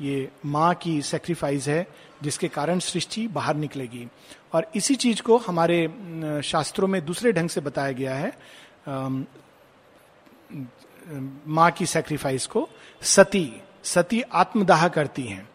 [0.01, 1.87] ये माँ की सेक्रीफाइस है
[2.25, 4.07] जिसके कारण सृष्टि बाहर निकलेगी।
[4.53, 8.33] और इसी चीज़ को हमारे शास्त्रों में दूसरे ढंग से बताया गया है
[11.49, 12.69] माँ की सेक्रीफाइस को
[13.03, 13.51] सती
[13.85, 15.49] सती आत्मदाह करती हैं।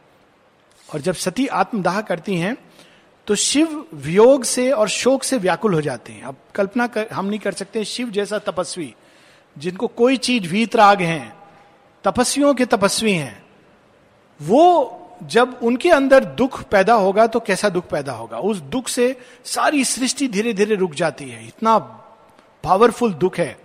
[0.89, 2.55] और जब सती आत्मदाह करती हैं
[3.27, 7.25] तो शिव वियोग से और शोक से व्याकुल हो जाते हैं। अब कल्पना कर, हम
[7.25, 8.93] नहीं कर सकते शिव जैसा तपस्वी
[9.55, 11.33] जिनको कोई चीज़ वीतराग हैं
[12.03, 13.43] तपस्वियों के तपस्वी हैं
[14.39, 18.39] वो जब उनके अंदर दुख पैदा होगा तो कैसा दुख पैदा होगा?
[18.39, 21.77] उस दुख से सारी सृष्टि धीरे धीरे रुक जाती है। इतना
[22.63, 23.59] पावरफुल दुख है।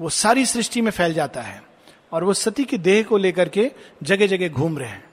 [0.00, 1.62] वो सारी सृष्टि में फैल जाता है।
[2.12, 5.04] और वो सती के देह को लेकर के जगह जगह घूम रहे हैं।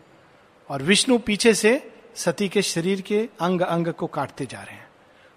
[0.70, 4.88] और विष्णु पीछे से सती के शरीर के अंग अंग को काटते जा रहे हैं।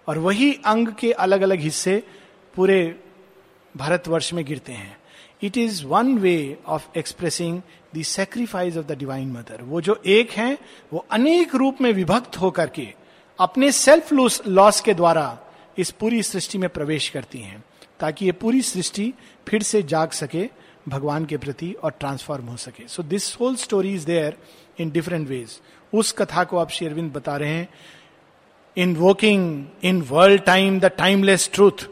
[0.09, 2.05] और वही अंग के अलग अलग हिस्से
[2.55, 3.01] पूरे
[3.77, 5.02] भारतवर्ष में गिरते हैं।
[5.43, 7.61] It is one way of expressing
[7.97, 10.59] the sacrifice of the divine mother वो जो एक है,
[10.93, 12.89] वो अनेक रूप में विभक्त होकर के
[13.39, 14.13] अपने सेल्फ
[14.47, 15.39] लॉस के द्वारा
[15.79, 17.63] इस पूरी सृष्टि में प्रवेश करती हैं,
[18.01, 19.13] ताकि ये पूरी सृष्टि
[19.49, 20.49] फिर से जाग सके,
[20.89, 24.37] भगवान के प्रति और ट्रांसफॉर्म हो सके। So this whole story is there
[24.81, 25.61] in different ways
[25.93, 27.69] उस कथा को आप शेरविंद बता रहे हैं
[28.77, 31.87] in walking in world time the timeless truth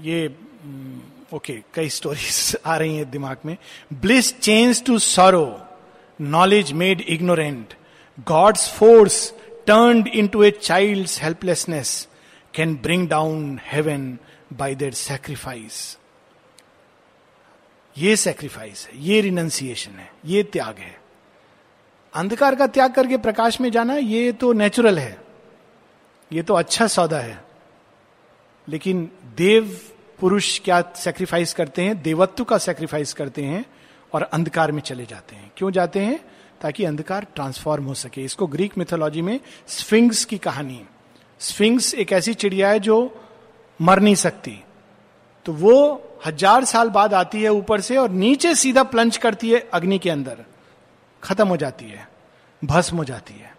[0.00, 0.28] ये
[0.62, 3.56] ओके okay, कई स्टोरीज आ रही हैं दिमाग में।
[3.92, 5.60] Bliss change to sorrow
[6.20, 7.74] knowledge made ignorant
[8.26, 9.34] god's force
[9.66, 12.08] turn into a child helplessness
[12.54, 14.18] can bring down heaven
[14.52, 15.98] by their sacrifice
[17.98, 21.00] ये sacrifice है ये रिनंसिएशन है ये त्याग है।
[22.14, 25.16] अंधकार का त्याग करके प्रकाश में जाना ये तो नेचुरल है।
[26.32, 27.44] ये तो अच्छा सौदा है।
[28.68, 29.80] लेकिन देव
[30.22, 32.02] पुरुष क्या सेक्रीफाइस करते हैं?
[32.02, 33.64] देवत्व का सेक्रीफाइस करते हैं
[34.12, 36.18] और अंधकार में चले जाते हैं। क्यों जाते हैं?
[36.60, 40.80] ताकि अंधकार ट्रांसफॉर्म हो सके। इसको ग्रीक मिथोलॉजी में स्फिंग्स की कहानी
[41.40, 42.98] स्फिंग्स एक ऐसी चिड़िया है जो
[43.80, 44.58] मर नहीं सकती।
[45.46, 45.76] तो वो
[46.26, 50.10] हज़ार साल बाद आती है ऊपर से और नीचे सीधा प्लंच करती है अग्नि के
[50.10, 50.44] अंदर।
[51.22, 52.08] खत्म हो जाती है।
[52.64, 53.54] भस्म हो जाती है।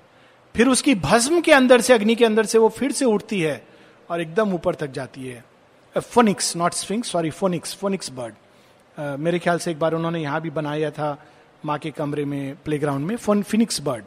[0.56, 3.64] फिर उसकी भस्म के अंदर से, अग्नि के अंदर से वो फिर से उठती है
[4.10, 5.53] और एकदम ऊपर तक जाती है।
[5.96, 10.50] Phoenix not swing sorry phoenix phoenix bird मेरे ख्याल से एक बार उन्होंने यहाँ भी
[10.50, 11.18] बनाया था,
[11.66, 14.04] माँ के कमरे में प्लेग्राउंड में फ़ोन फिनिक्स बर्ड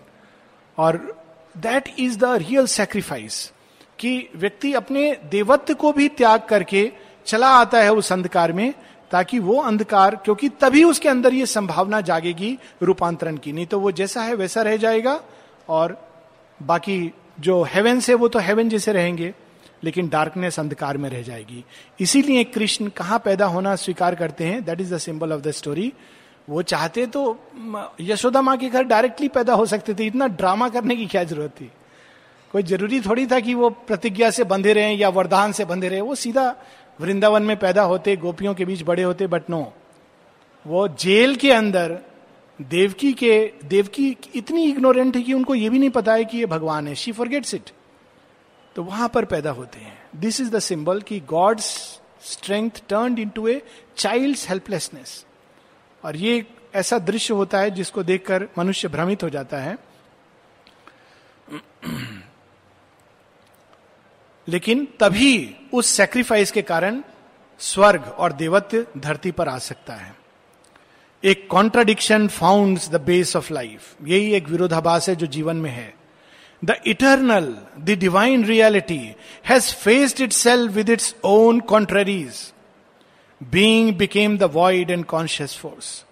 [0.79, 0.97] और
[1.55, 3.53] that is the real sacrifice
[3.99, 6.91] कि व्यक्ति अपने देवत्व को भी त्याग करके
[7.27, 8.73] चला आता है उस अंधकार में,
[9.11, 13.91] ताकि वो अंधकार, क्योंकि तभी उसके अंदर ये संभावना जागेगी रूपांतरण की। नहीं तो वो
[13.93, 15.21] जैसा है वैसा रह जाएगा,
[15.69, 15.97] और
[16.61, 19.33] बाकी जो हेवन से वो तो हेवन जैसे रहेंगे।
[19.87, 21.65] लेकिन डार्कनेस अंधकार में रह जाएगी।
[22.01, 25.93] इसीलिए कृष्ण कहाँ पैदा होना स्वीकार करते हैं that is the symbol of the story
[26.49, 27.23] वो चाहते तो
[28.01, 31.51] यशोदा माँ के घर डायरेक्टली पैदा हो सकते थे। इतना ड्रामा करने की क्या ज़रूरत
[31.61, 31.71] थी?
[32.53, 36.01] कोई ज़रूरी थोड़ी था कि वो प्रतिज्ञा से बंधे रहे या वरदान से बंधे रहे।
[36.01, 36.55] वो सीधा
[36.99, 39.61] वृंदावन में पैदा होते, गोपियों के बीच बड़े होते बट नो
[40.67, 41.99] वो जेल के अंदर
[42.59, 46.47] देवकी के, देवकी इतनी इग्नोरेंट है कि उनको ये भी नहीं पता है कि ये
[46.47, 47.71] भगवान है। शी फॉरगेट्स इट
[48.77, 53.49] तो वहाँ पर पैदा होते हैं। दिस इज़ द सिंबल कि god's strength turn into
[53.49, 53.63] a
[53.97, 55.27] child helplessness
[56.05, 59.79] और ये ऐसा दृश्य होता है जिसको देखकर मनुष्य भ्रमित हो जाता है।
[64.49, 67.03] लेकिन तभी उस सेक्रीफाइस के कारण
[67.59, 70.15] स्वर्ग और देवत्व धरती पर आ सकता है।
[71.25, 75.96] एक contradiction found the base of life यही एक विरोधाभास है जो जीवन में है।
[76.65, 79.15] The eternal the divine reality
[79.49, 82.53] has faced itself with its own contraries
[83.43, 86.05] being became the void and conscious force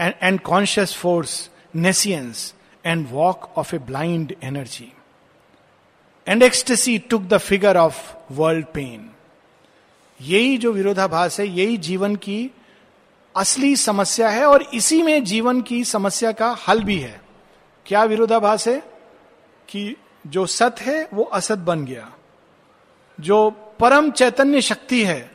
[0.00, 2.54] and conscious force nescience
[2.86, 4.92] and walk of a blind energy
[6.28, 9.10] and ecstasy took the figure of world pain
[10.22, 12.50] यही जो विरोधाभास है, यही जीवन की
[13.36, 17.20] असली समस्या है और इसी में जीवन की समस्या का हल भी है।
[17.86, 18.82] क्या विरोधाभास है?
[19.68, 22.12] कि जो सत है, वो असत बन गया।
[23.20, 25.30] जो परम चैतन्य शक्ति है,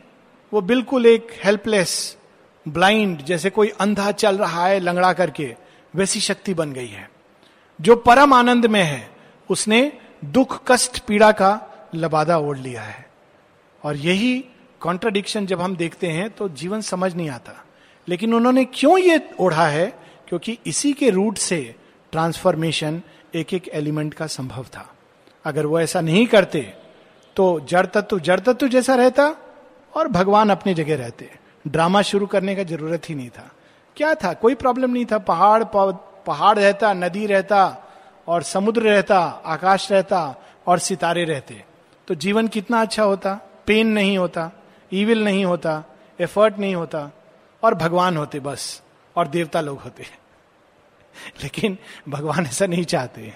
[0.54, 2.18] वो बिल्कुल एक हेल्पलेस
[2.68, 5.56] ब्लाइंड जैसे कोई अंधा चल रहा है लंगड़ा करके,
[5.96, 7.12] वैसी शक्ति बन गई है।
[7.82, 9.10] जो परम आनंद में है,
[9.50, 9.92] उसने
[10.26, 11.62] दुख, कष्ट, पीड़ा का
[11.96, 13.10] लबादा ओढ़ लिया है।
[13.84, 14.46] और यही
[14.80, 17.66] कॉन्ट्रडिक्शन जब हम देखते हैं तो जीवन समझ नहीं आता।
[18.08, 20.00] लेकिन उन्होंने क्यों ये ओढ़ा है?
[20.28, 21.76] क्योंकि इसी के रूट से
[22.12, 23.02] ट्रांसफॉर्मेशन
[23.36, 24.90] एक एक एलिमेंट का संभव था।
[25.46, 26.62] अगर वो ऐसा नहीं करते
[27.36, 29.36] तो जड़ तत्व जड़ तत्व जैसा रहता
[29.94, 31.30] और भगवान अपनी जगह रहते।
[31.68, 33.50] ड्रामा शुरू करने का ज़रूरत ही नहीं था।
[33.98, 34.34] क्या था?
[34.34, 35.64] कोई प्रॉब्लम नहीं था। पहाड़
[36.28, 37.92] पहाड़ रहता, नदी रहता
[38.28, 40.36] और समुद्र रहता, आकाश रहता
[40.68, 41.64] और सितारे रहते।
[42.08, 43.40] तो जीवन कितना अच्छा होता?
[43.68, 44.52] पेन नहीं होता
[44.94, 45.84] ईविल नहीं होता
[46.20, 47.10] एफर्ट नहीं होता
[47.64, 48.82] और भगवान होते बस
[49.16, 50.06] और देवता लोग होते।
[51.44, 51.78] लेकिन
[52.10, 53.34] भगवान ऐसा नहीं चाहते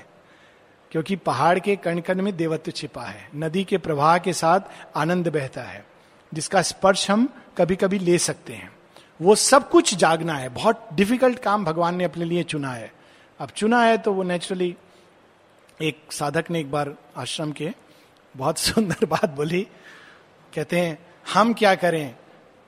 [0.92, 4.60] क्योंकि पहाड़ के कण कण में देवत्व छिपा है, नदी के प्रवाह के साथ
[4.96, 5.86] आनंद बहता है,
[6.34, 8.72] जिसका स्पर्श हम कभी कभी ले सकते हैं।
[9.22, 12.94] वो सब कुछ जागना है, बहुत डिफ़िकल्ट काम भगवान ने अपने लिए चुना है।
[13.40, 14.76] अब चुना है तो वो नेचुरली
[15.82, 17.72] एक साधक ने एक बार आश्रम के
[18.38, 19.68] बहुत सुंदर बात बोली,
[20.56, 21.00] कहते हैं,
[21.34, 22.16] हम क्या करें?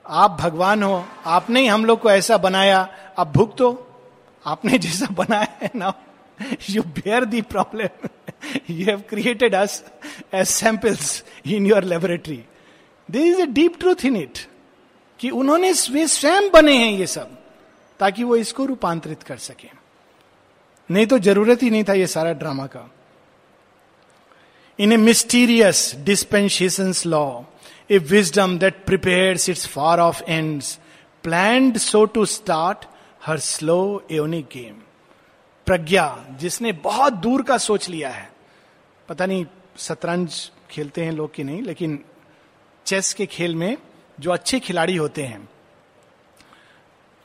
[0.06, 3.91] आप भगवान हो, आपने ही हम लोग को ऐसा बनाया अब भुगतो
[4.46, 5.92] आपने जैसा बनाया है ना
[6.70, 8.08] you bear the problem
[8.70, 9.82] you have created us
[10.34, 12.42] as samples in your laboratory
[13.08, 14.38] there is a deep truth in it
[15.20, 17.38] कि उन्होंने स्वयं बने हैं ये सब,
[18.00, 19.68] ताकि वो इसको रूपांतरित कर सके।
[20.90, 22.88] नहीं तो ज़रूरत ही नहीं था ये सारा ड्रामा का।
[24.78, 27.26] In a mysterious dispensation law
[27.90, 30.62] a wisdom that prepare its far off and
[31.24, 32.84] planned so to start
[33.26, 34.74] her slow aeonic game.
[35.66, 38.32] प्रज्ञा, जिसने बहुत दूर का सोच लिया है।
[39.08, 39.46] पता नहीं,
[39.78, 42.04] शतरंज खेलते हैं लोग कि नहीं, लेकिन
[42.86, 43.76] चेस के खेल में
[44.20, 45.48] जो अच्छे खिलाड़ी होते हैं,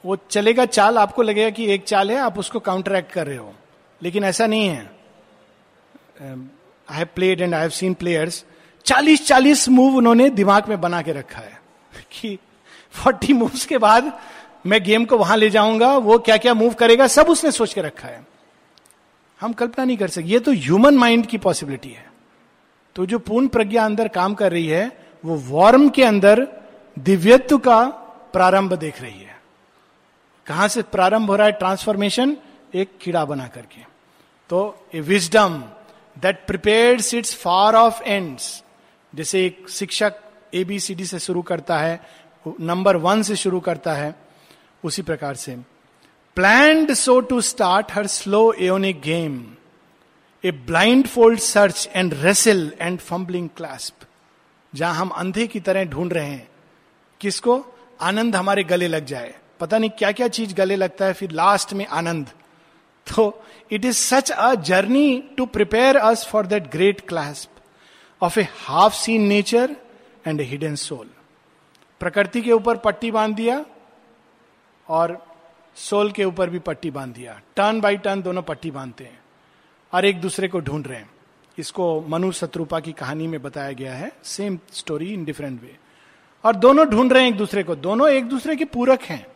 [0.06, 3.38] वो चलेगा चाल, आपको लगेगा कि एक चाल है, आप उसको काउंटर एक्ट कर रहे
[3.38, 3.54] हो।
[4.02, 4.92] लेकिन ऐसा नहीं है।
[6.92, 8.46] I have played and I have seen players
[8.84, 11.62] चालीस चालीस मूव उन्होंने दिमाग में बना के रखा है।
[12.12, 12.40] कि
[12.92, 14.20] फोर्टी मूव्स के बाद
[14.68, 17.82] मैं गेम को वहाँ ले जाऊँगा, वो क्या क्या मूव करेगा, सब उसने सोच के
[17.82, 18.26] रखा है।
[19.42, 22.06] हम कल्पना नहीं कर सकते। ये तो ह्यूमन माइंड की पॉसिबिलिटी है।
[22.96, 26.48] तो जो पूर्ण प्रज्ञा अंदर काम कर रही है, वो वॉर्म के अंदर
[27.00, 27.84] दिव्यत्व का
[28.34, 29.36] प्रारंभ देख रही है।
[30.48, 32.38] कहाँ से प्रारंभ हो रहा है ट्रांसफॉर्मेशन
[32.76, 33.82] एक कीड़ा बना करके।
[34.50, 35.64] तो a wisdom
[36.18, 38.64] that prepare its far off ends
[39.14, 40.14] जैसे एक शिक्षक
[40.54, 42.00] एबीसीडी से शुरू करता है
[42.48, 44.27] नंबर वन से शुरू करता है।
[44.84, 45.56] उसी प्रकार से।
[46.38, 49.46] Planned so to start her slow aeonic game
[50.44, 50.52] a
[51.08, 54.06] blindfold search and wrestle and fumbling clasp
[54.74, 56.48] जहाँ हम अंधे की तरह ढूंढ रहे हैं।
[57.22, 57.66] किसको?
[58.02, 61.74] आनंद हमारे गले लग जाए। पता नहीं क्या क्या चीज़ गले लगता है, फिर लास्ट
[61.74, 62.28] में आनंद।
[63.08, 67.48] तो it is such a journey to prepare us for that great clasp
[68.22, 69.76] of a half seen nature
[70.28, 71.10] and a hidden soul
[72.02, 73.64] प्रकृति के ऊपर पट्टी बाँध दिया
[74.90, 75.26] और
[75.76, 79.20] सोल के ऊपर भी पट्टी बाँध दिया। टर्न बाय टर्न दोनों पट्टी बांधते हैं
[79.94, 81.10] और एक दूसरे को ढूंढ रहे हैं।
[81.58, 85.76] इसको मनु शत्रुपा की कहानी में बताया गया है। Same story in different way
[86.46, 89.28] और दोनों ढूंढ रहे हैं एक दूसरे को। दोनों एक दूसरे के पूरक हैं।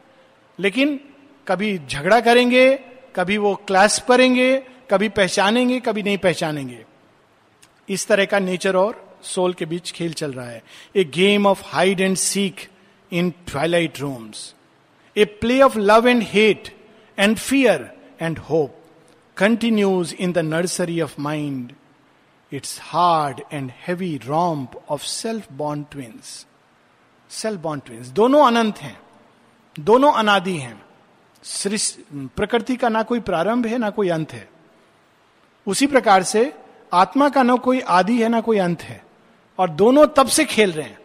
[0.60, 1.00] लेकिन
[1.48, 2.80] कभी झगड़ा करेंगे,
[3.16, 6.86] कभी वो क्लास करेंगे, कभी पहचानेंगे, कभी नहीं पहचानेंगे।
[7.90, 10.64] इस तरह का नेचर और सोल के बीच खेल चल रहा है।
[10.96, 12.56] A game of hide and seek
[13.12, 14.56] in twilight rooms
[15.17, 16.76] a play of love and hate
[17.19, 18.78] and fear and hope
[19.38, 21.74] continues in the nursery of mind
[22.52, 26.45] its hard and heavy romp of self bound twins
[27.30, 29.00] self bound twins दोनों अनंत हैं,
[29.80, 30.82] दोनों अनादि हैं।
[32.38, 34.50] प्रकृति का ना कोई प्रारंभ है, ना कोई अंत है।
[35.67, 36.54] उसी प्रकार से
[36.93, 39.04] आत्मा का ना कोई आदि है, ना कोई अंत है।
[39.60, 41.00] और दोनों तब से खेल रहे हैं।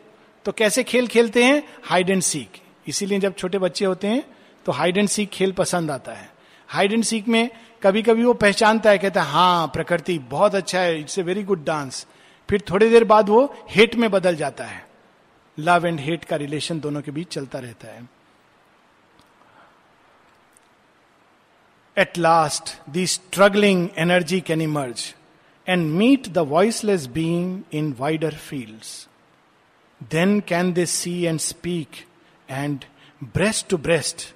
[0.44, 1.62] तो कैसे खेल खेलते हैं?
[1.84, 4.24] हाइड एंड सीक इसीलिए जब छोटे बच्चे होते हैं
[4.66, 6.28] तो हाइड एंड सीख खेल पसंद आता है।
[6.68, 7.48] हाइड एंड सीख में
[7.82, 11.42] कभी कभी वो पहचानता है, कहता है हाँ प्रकृति बहुत अच्छा है it's a very
[11.44, 12.06] good dance
[12.48, 14.84] फिर थोड़ी देर बाद वो हेट में बदल जाता है।
[15.58, 18.08] लव एंड हेट का रिलेशन दोनों के बीच चलता रहता है।
[21.96, 25.14] At last the struggling energy can emerge
[25.66, 32.04] and meet the voiceless being in wider field then can they see and speak
[32.50, 32.84] and
[33.24, 34.34] breast to breast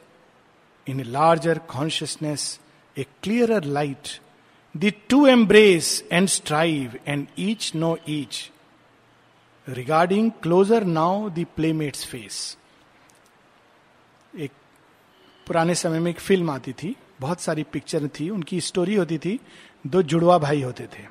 [0.88, 2.61] in a larger consciousness
[2.99, 4.09] a clearer light
[4.77, 8.51] the two embrace and strive and each know each
[9.68, 12.57] regarding closer now the playmates face
[14.38, 14.51] एक
[15.46, 19.40] पुराने समय में एक film आती थी, बहुत सारी picture थी, उनकी स्टोरी होती थी,
[19.87, 21.05] दो जुड़वा भाई होते थे,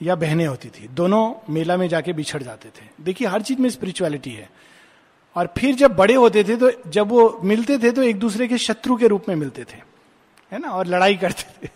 [0.00, 3.70] या बहनें होती थी, दोनों मेला में जाके बिछड़ जाते थे। देखिए, हर चीज़ में
[3.70, 4.50] स्पिरिचुअलिटी है।
[5.36, 8.58] और फिर जब बड़े होते थे तो जब वो मिलते थे तो एक दूसरे के
[8.58, 9.78] शत्रु के रूप में मिलते थे,
[10.52, 11.70] है ना, और लड़ाई करते थे।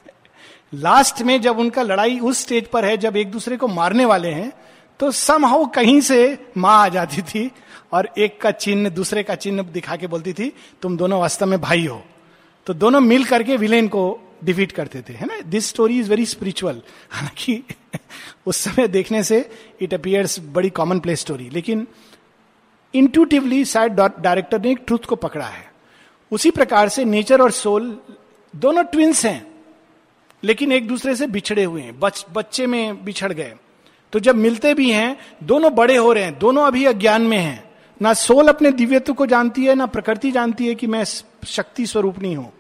[0.75, 4.31] लास्ट में जब उनका लड़ाई उस स्टेज पर है, जब एक दूसरे को मारने वाले
[4.31, 4.53] हैं
[5.01, 7.51] तो समहाउ कहीं से माँ आ जाती थी
[7.93, 11.61] और एक का चिन्ह दूसरे का चिन्ह दिखा के बोलती थी, तुम दोनों वास्तव में
[11.61, 12.03] भाई हो।
[12.67, 14.03] तो दोनों मिल करके विलेन को
[14.45, 17.63] डिफीट करते थे, है ना। This story is very spiritual हालाँकि
[18.47, 19.39] उस समय देखने से
[19.81, 21.87] इट अपियर्स बड़ी कॉमन प्लेस स्टोरी लेकिन
[22.95, 25.67] इंट्यूटिवली शायद डायरेक्टर ने एक ट्रूथ को पकड़ा है।
[26.33, 27.97] उसी प्रकार से नेचर और सोल
[28.55, 29.47] दोनों ट्विंस हैं
[30.43, 33.55] लेकिन एक दूसरे से बिछड़े हुए हैं बच, बच्चे में बिछड़ गए।
[34.13, 37.65] तो जब मिलते भी हैं दोनों बड़े हो रहे हैं दोनों अभी अज्ञान में हैं।
[38.01, 42.19] ना सोल अपने दिव्यत्व को जानती है ना प्रकृति जानती है कि मैं शक्ति स्वरूप
[42.19, 42.53] नहीं हूँ।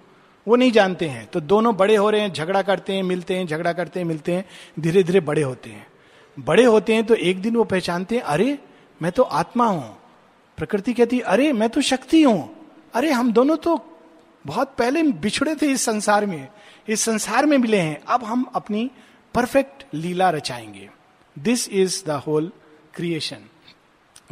[0.46, 3.46] वो नहीं जानते हैं। तो दोनों बड़े हो रहे हैं झगड़ा करते हैं मिलते हैं
[3.46, 4.44] झगड़ा करते हैं मिलते हैं
[4.80, 5.86] धीरे धीरे बड़े होते हैं।
[6.36, 8.58] बड़े होते हैं तो एक दिन वो पहचानते हैं अरे
[9.00, 9.96] मैं तो आत्मा हूँ।
[10.58, 14.00] प्रकृति कहती, अरे, मैं तो शक्ति हूँ। अरे, हम दोनों तो
[14.46, 16.48] बहुत पहले बिछड़े थे इस संसार में।
[16.88, 18.90] इस संसार में मिले हैं। अब हम अपनी
[19.34, 20.90] परफेक्ट लीला रचाएँगे।
[21.38, 22.52] This is the whole
[22.94, 23.36] creation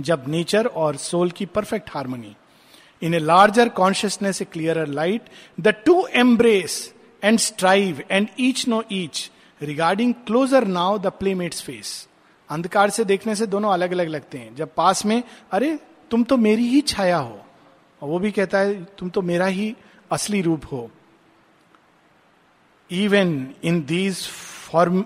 [0.01, 2.37] जब नेचर और सोल की perfect harmony,
[3.03, 5.23] in a larger consciousness, a clear light,
[5.61, 9.31] the two embrace and strive and each know each
[9.63, 12.09] regarding closer now the playmates face.
[12.49, 15.79] अंधकार से देखने से दोनों अलग अलग लगते हैं। जब पास में, अरे
[16.11, 17.41] तुम तो मेरी ही छाया हो।
[18.03, 19.75] और वो भी कहता है, तुम तो मेरा ही
[20.11, 20.91] असली रूप हो।
[22.91, 24.27] Even in these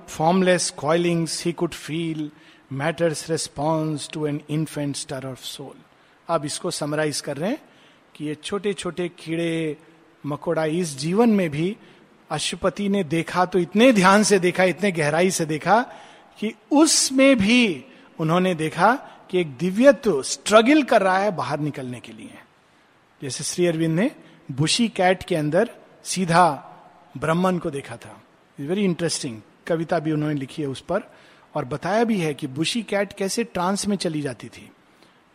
[0.09, 2.31] formless coilings he could feel
[2.73, 5.75] matter's response to an infant stir of soul
[6.29, 7.63] अब इसको समराइज कर रहे हैं
[8.15, 9.77] कि ये छोटे छोटे कीड़े,
[10.25, 11.77] मकोड़ा इस जीवन में भी
[12.31, 15.81] अशुपति ने देखा तो इतने ध्यान से देखा, इतने गहराई से देखा
[16.39, 17.85] कि उसमें भी
[18.19, 18.93] उन्होंने देखा
[19.31, 22.39] कि एक दिव्यत्व स्ट्रगल कर रहा है बाहर निकलने के लिए।
[23.23, 24.11] जैसे श्री अरविंद ने
[24.53, 25.71] बुशी कैट के अंदर
[26.05, 26.47] सीधा
[27.19, 28.23] ब्राह्मण को देखा था।
[28.59, 31.03] वेरी इंटरेस्टिंग कविता भी उन्होंने लिखी है उस पर।
[31.55, 34.71] और बताया भी है कि बुशी कैट कैसे ट्रांस में चली जाती थी।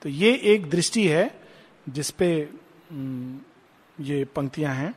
[0.02, 1.42] तो ये एक दृष्टि है
[1.90, 2.30] जिसपे
[4.02, 4.94] ये पंक्तियाँ हैं।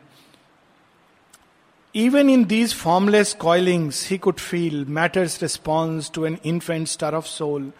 [1.94, 7.26] Even in these formless coilings he could feel matter's response to an infant stir of
[7.26, 7.72] soul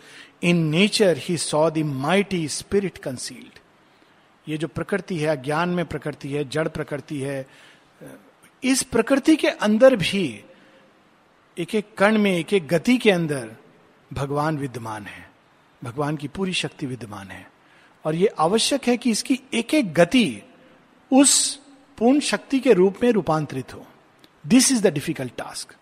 [0.42, 3.58] in nature he saw the mighty spirit concealed
[4.48, 7.46] ये जो प्रकृति है ज्ञान में प्रकृति है, जड़ प्रकृति है
[8.64, 10.44] इस प्रकृति के अंदर भी
[11.58, 13.50] एक एक कण में एक एक गति के अंदर
[14.12, 15.30] भगवान विद्यमान है।
[15.84, 17.46] भगवान की पूरी शक्ति विद्यमान है।
[18.04, 20.42] और ये आवश्यक है कि इसकी एक एक गति
[21.12, 21.60] उस
[21.98, 23.86] पूर्ण शक्ति के रूप में रूपांतरित हो।
[24.46, 25.74] This is the difficult task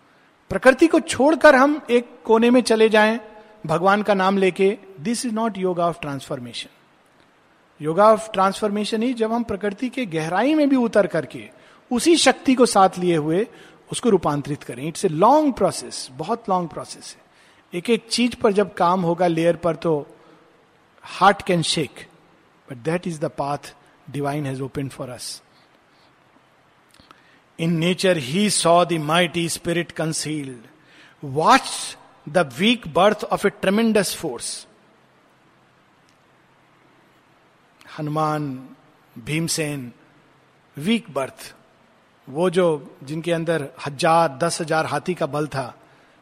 [0.49, 3.19] प्रकृति को छोड़कर हम एक कोने में चले जाएँ
[3.67, 6.69] भगवान का नाम लेके this is not yoga of transformation
[7.81, 11.43] yoga of transformation ही जब हम प्रकृति के गहराई में भी उतर करके,
[11.91, 13.45] उसी शक्ति को साथ लिए हुए,
[13.91, 17.25] उसको रूपांतरित करें। इट्स ए लॉन्ग प्रोसेस बहुत लॉन्ग प्रोसेस है।
[17.73, 19.93] एक एक चीज़ पर जब काम होगा लेयर पर तो
[21.03, 22.07] heart can shake
[22.67, 23.73] but that is the path
[24.11, 25.41] divine has open for us
[27.59, 30.67] in nature he saw the mighty spirit concealed
[31.23, 31.97] watch
[32.27, 34.65] the weak birth of a tremendous force
[37.97, 38.47] Hanuman
[39.15, 39.91] Bhimsen
[40.77, 41.53] weak birth
[42.27, 42.65] वो जो
[43.03, 45.73] जिनके अंदर हज़ार, दस हज़ार हाथी का बल था,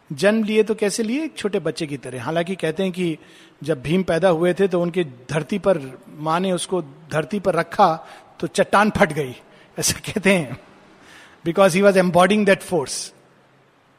[0.09, 1.23] जन्म लिए तो कैसे लिए?
[1.25, 3.17] एक छोटे बच्चे की तरह। हालाँकि कहते हैं कि
[3.63, 5.79] जब भीम पैदा हुए थे तो उनके धरती पर,
[6.09, 6.81] माँ ने उसको
[7.11, 7.95] धरती पर रखा
[8.39, 9.35] तो चट्टान फट गई।
[9.77, 10.57] ऐसा कहते हैं।
[11.45, 13.13] Because he was embodying that force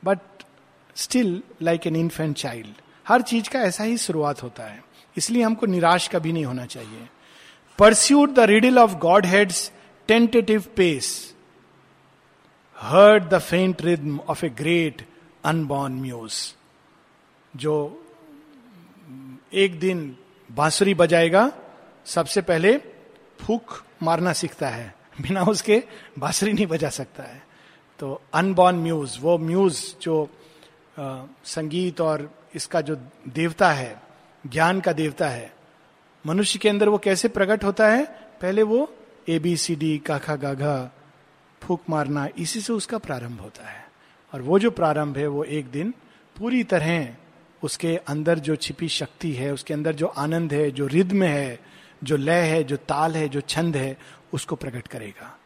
[0.02, 0.18] but
[0.96, 4.84] still like an infant child हर चीज़ का ऐसा ही शुरुआत होता है।
[5.16, 7.08] इसलिए हमको निराश कभी नहीं होना चाहिए।
[7.78, 8.94] Pursued the riddle of
[9.26, 9.70] godhead's
[10.08, 11.34] tentative pace
[12.76, 15.06] heard the faint rhythm of a great
[15.44, 16.32] unborn muse
[17.56, 17.74] जो
[19.52, 20.16] एक दिन
[20.52, 21.52] बांसुरी बजाएगा,
[22.04, 22.76] सबसे पहले
[23.40, 25.82] फूक मारना सीखता है। बिना उसके
[26.18, 27.42] बांसुरी नहीं बजा सकता है।
[27.98, 30.28] तो अनबॉर्न म्यूज वो म्यूज जो
[31.44, 32.96] संगीत और इसका जो
[33.28, 34.02] देवता है,
[34.46, 35.54] ज्ञान का देवता है,
[36.26, 38.04] मनुष्य के अंदर वो कैसे प्रकट होता है?
[38.42, 38.94] पहले वो
[39.28, 40.92] ए बी सी डी काखा गाघा
[41.62, 43.86] फूक मारना, इसी से उसका प्रारंभ होता है।
[44.34, 45.94] और वो जो प्रारंभ है, वो एक दिन
[46.38, 47.16] पूरी तरह
[47.62, 51.60] उसके अंदर जो छिपी शक्ति है, उसके अंदर जो आनंद है, जो रिद्म है,
[52.04, 53.98] जो लय है, जो ताल है, जो छंद है,
[54.32, 55.38] उसको प्रकट करेगा।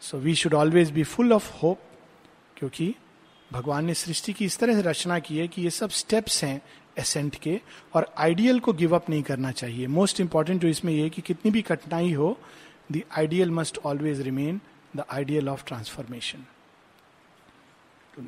[0.00, 1.80] So we should always be full of hope
[2.56, 2.94] क्योंकि
[3.52, 6.60] भगवान ने सृष्टि की इस तरह से रचना की है कि ये सब स्टेप्स हैं
[6.98, 7.60] एसेंट के
[7.94, 11.50] और आइडियल को गिव अप नहीं करना चाहिए। मोस्ट इंपॉर्टेंट जो इसमें यह कि कितनी
[11.50, 12.36] भी कठिनाई हो
[12.92, 14.60] the ideal must always remain
[14.96, 16.44] the ideal of transformation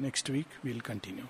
[0.00, 1.24] next week we'll continue